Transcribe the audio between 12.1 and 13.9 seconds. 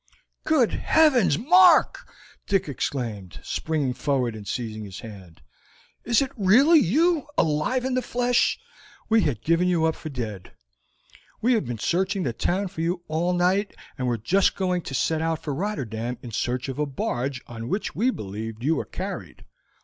the town for you all night,